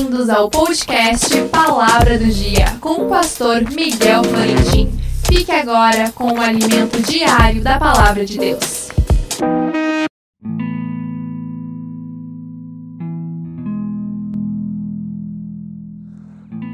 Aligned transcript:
Bem-vindos 0.00 0.30
ao 0.30 0.48
podcast 0.48 1.28
Palavra 1.48 2.18
do 2.18 2.24
Dia 2.24 2.64
com 2.80 3.04
o 3.04 3.08
pastor 3.10 3.60
Miguel 3.70 4.24
Florentin. 4.24 4.90
Fique 5.26 5.52
agora 5.52 6.10
com 6.12 6.32
o 6.32 6.40
alimento 6.40 7.02
diário 7.02 7.62
da 7.62 7.78
Palavra 7.78 8.24
de 8.24 8.38
Deus. 8.38 8.88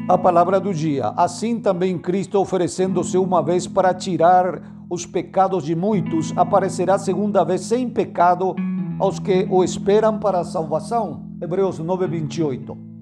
A 0.09 0.17
palavra 0.17 0.61
do 0.61 0.73
dia. 0.73 1.09
Assim 1.17 1.59
também 1.59 1.99
Cristo, 1.99 2.39
oferecendo-se 2.39 3.19
uma 3.19 3.43
vez 3.43 3.67
para 3.67 3.93
tirar 3.93 4.63
os 4.89 5.05
pecados 5.05 5.65
de 5.65 5.75
muitos, 5.75 6.33
aparecerá 6.37 6.97
segunda 6.97 7.43
vez 7.43 7.63
sem 7.63 7.91
pecado 7.91 8.55
aos 9.01 9.19
que 9.19 9.49
o 9.51 9.65
esperam 9.65 10.17
para 10.17 10.39
a 10.39 10.45
salvação. 10.45 11.27
Hebreus 11.43 11.81
9:28. 11.81 12.96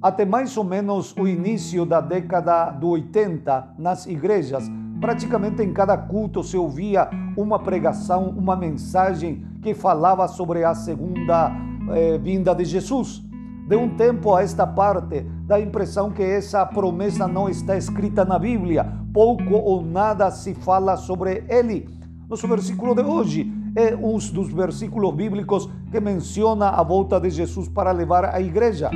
Até 0.00 0.24
mais 0.24 0.56
ou 0.56 0.62
menos 0.62 1.12
o 1.16 1.26
início 1.26 1.84
da 1.84 2.00
década 2.00 2.70
do 2.70 2.90
80, 2.90 3.74
nas 3.76 4.06
igrejas, 4.06 4.62
praticamente 5.00 5.60
em 5.60 5.72
cada 5.72 5.96
culto 5.96 6.40
se 6.44 6.56
ouvia 6.56 7.10
uma 7.36 7.58
pregação, 7.58 8.28
uma 8.28 8.54
mensagem 8.54 9.44
que 9.60 9.74
falava 9.74 10.28
sobre 10.28 10.62
a 10.62 10.72
segunda 10.72 11.50
eh, 11.90 12.16
vinda 12.18 12.54
de 12.54 12.64
Jesus. 12.64 13.24
De 13.66 13.74
um 13.74 13.96
tempo 13.96 14.36
a 14.36 14.42
esta 14.42 14.64
parte, 14.64 15.26
dá 15.44 15.56
a 15.56 15.60
impressão 15.60 16.12
que 16.12 16.22
essa 16.22 16.64
promessa 16.64 17.26
não 17.26 17.48
está 17.48 17.76
escrita 17.76 18.24
na 18.24 18.38
Bíblia. 18.38 18.86
Pouco 19.12 19.54
ou 19.54 19.84
nada 19.84 20.30
se 20.30 20.54
fala 20.54 20.96
sobre 20.96 21.42
ele. 21.48 21.88
Nosso 22.28 22.46
versículo 22.46 22.94
de 22.94 23.02
hoje 23.02 23.52
é 23.74 23.96
um 23.96 24.16
dos 24.16 24.52
versículos 24.52 25.12
bíblicos 25.12 25.68
que 25.90 25.98
menciona 25.98 26.68
a 26.68 26.84
volta 26.84 27.18
de 27.20 27.30
Jesus 27.30 27.68
para 27.68 27.90
levar 27.90 28.26
a 28.26 28.40
igreja. 28.40 28.90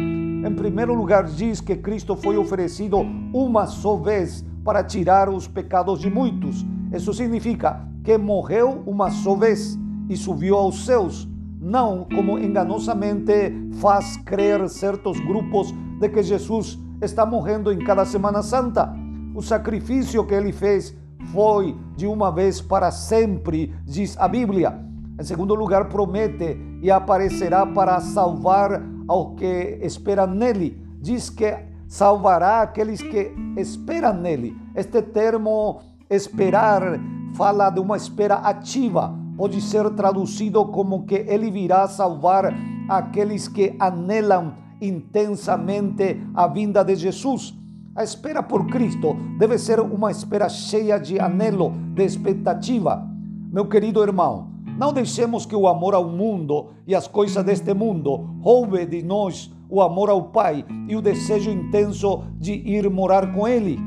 Em 0.44 0.54
primeiro 0.54 0.92
lugar, 0.92 1.24
diz 1.24 1.60
que 1.60 1.76
Cristo 1.76 2.16
foi 2.16 2.36
oferecido 2.36 2.98
uma 3.32 3.66
só 3.66 3.96
vez 3.96 4.44
para 4.64 4.82
tirar 4.82 5.28
os 5.28 5.46
pecados 5.46 6.00
de 6.00 6.10
muitos. 6.10 6.66
Isso 6.92 7.14
significa 7.14 7.80
que 8.02 8.18
morreu 8.18 8.82
uma 8.84 9.10
só 9.10 9.36
vez 9.36 9.78
e 10.08 10.16
subiu 10.16 10.56
aos 10.56 10.84
céus 10.84 11.28
não 11.62 12.08
como 12.12 12.40
enganosamente 12.40 13.70
faz 13.80 14.16
crer 14.16 14.68
certos 14.68 15.20
grupos 15.20 15.72
de 16.00 16.08
que 16.08 16.20
Jesus 16.20 16.76
está 17.00 17.24
morrendo 17.24 17.72
em 17.72 17.78
cada 17.78 18.04
Semana 18.04 18.42
Santa. 18.42 18.92
O 19.32 19.40
sacrifício 19.40 20.26
que 20.26 20.34
ele 20.34 20.52
fez 20.52 20.92
foi 21.32 21.76
de 21.96 22.04
uma 22.04 22.32
vez 22.32 22.60
para 22.60 22.90
sempre, 22.90 23.72
diz 23.84 24.18
a 24.18 24.26
Bíblia. 24.26 24.76
Em 25.20 25.22
segundo 25.22 25.54
lugar, 25.54 25.88
promete 25.88 26.58
e 26.82 26.90
aparecerá 26.90 27.64
para 27.64 28.00
salvar 28.00 28.82
ao 29.12 29.34
que 29.34 29.78
esperam 29.82 30.26
nele. 30.26 30.80
Diz 30.98 31.28
que 31.28 31.54
salvará 31.86 32.62
aqueles 32.62 33.02
que 33.02 33.30
esperam 33.58 34.14
nele. 34.14 34.56
Este 34.74 35.02
termo 35.02 35.82
esperar 36.08 36.98
fala 37.34 37.68
de 37.68 37.78
uma 37.78 37.96
espera 37.96 38.36
ativa 38.36 39.14
pode 39.36 39.60
ser 39.60 39.90
traduzido 39.90 40.64
como 40.66 41.04
que 41.04 41.14
ele 41.14 41.50
virá 41.50 41.86
salvar 41.88 42.54
aqueles 42.88 43.48
que 43.48 43.76
anelam 43.78 44.54
intensamente 44.80 46.18
a 46.34 46.46
vinda 46.46 46.82
de 46.82 46.96
Jesus. 46.96 47.54
A 47.94 48.02
espera 48.02 48.42
por 48.42 48.66
Cristo 48.68 49.14
deve 49.38 49.58
ser 49.58 49.78
uma 49.78 50.10
espera 50.10 50.48
cheia 50.48 50.98
de 50.98 51.20
anelo, 51.20 51.72
de 51.94 52.02
expectativa. 52.02 53.06
Meu 53.52 53.66
querido 53.66 54.02
irmão, 54.02 54.51
não 54.82 54.92
deixemos 54.92 55.46
que 55.46 55.54
o 55.54 55.68
amor 55.68 55.94
ao 55.94 56.08
mundo 56.08 56.70
e 56.88 56.92
as 56.92 57.06
coisas 57.06 57.44
deste 57.44 57.72
mundo 57.72 58.16
roube 58.40 58.84
de 58.84 59.00
nós 59.00 59.48
o 59.70 59.80
amor 59.80 60.10
ao 60.10 60.24
Pai 60.30 60.64
e 60.88 60.96
o 60.96 61.00
desejo 61.00 61.52
intenso 61.52 62.24
de 62.36 62.52
ir 62.52 62.90
morar 62.90 63.32
com 63.32 63.46
Ele. 63.46 63.78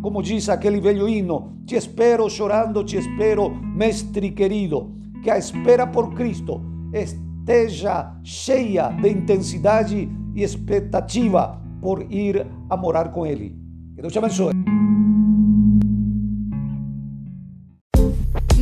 Como 0.00 0.22
diz 0.22 0.48
aquele 0.48 0.80
velho 0.80 1.08
hino, 1.08 1.58
te 1.66 1.74
espero 1.74 2.30
chorando, 2.30 2.84
te 2.84 2.96
espero, 2.96 3.50
mestre 3.50 4.30
querido. 4.30 4.92
Que 5.24 5.30
a 5.32 5.38
espera 5.38 5.88
por 5.88 6.14
Cristo 6.14 6.60
esteja 6.92 8.16
cheia 8.22 8.90
de 8.90 9.08
intensidade 9.08 10.08
e 10.36 10.40
expectativa 10.44 11.60
por 11.82 12.06
ir 12.12 12.46
a 12.70 12.76
morar 12.76 13.10
com 13.10 13.26
Ele. 13.26 13.58
Que 13.96 14.02
Deus 14.02 14.12
te 14.12 14.20
abençoe. 14.20 14.83